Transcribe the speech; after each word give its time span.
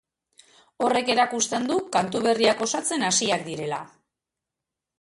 Horrek 0.85 1.11
erakusten 1.15 1.67
du 1.73 1.77
kantu 1.97 2.21
berriak 2.29 2.65
osatzen 2.69 3.07
hasiak 3.11 3.47
direla. 3.51 3.81